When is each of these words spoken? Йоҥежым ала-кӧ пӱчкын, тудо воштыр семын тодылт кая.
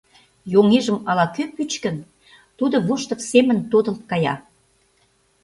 Йоҥежым 0.53 0.97
ала-кӧ 1.09 1.43
пӱчкын, 1.55 1.97
тудо 2.57 2.75
воштыр 2.87 3.19
семын 3.31 3.57
тодылт 3.71 4.01
кая. 4.11 4.35